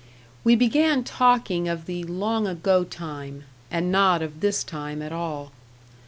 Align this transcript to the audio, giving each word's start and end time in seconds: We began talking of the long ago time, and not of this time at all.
We 0.43 0.55
began 0.55 1.03
talking 1.03 1.67
of 1.67 1.85
the 1.85 2.03
long 2.05 2.47
ago 2.47 2.83
time, 2.83 3.43
and 3.69 3.91
not 3.91 4.23
of 4.23 4.39
this 4.39 4.63
time 4.63 4.99
at 4.99 5.11
all. 5.13 5.51